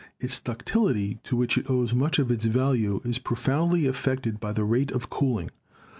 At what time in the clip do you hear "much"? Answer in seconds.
1.93-2.17